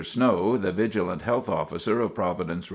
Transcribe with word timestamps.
Snow, 0.03 0.57
the 0.57 0.71
vigilant 0.71 1.21
Health 1.21 1.47
Officer 1.47 2.01
of 2.01 2.15
Providence, 2.15 2.65
R. 2.69 2.69